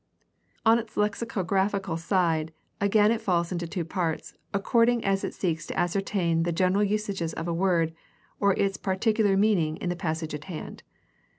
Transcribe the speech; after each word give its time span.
On 0.65 0.79
its 0.79 0.95
lexicographical 0.97 1.95
side 1.95 2.51
again 2.79 3.11
it 3.11 3.21
falls 3.21 3.51
into 3.51 3.67
two 3.67 3.85
parts, 3.85 4.33
according 4.51 5.05
as 5.05 5.23
it 5.23 5.35
seeks 5.35 5.67
to 5.67 5.77
ascertain 5.79 6.41
the 6.41 6.51
general 6.51 6.83
usages 6.83 7.33
of 7.33 7.47
a 7.47 7.53
word 7.53 7.93
or 8.39 8.55
its 8.55 8.77
particular 8.77 9.37
meaning 9.37 9.77
in 9.77 9.89
the 9.89 9.95
passage 9.95 10.33
in 10.33 10.41
hand. 10.41 10.81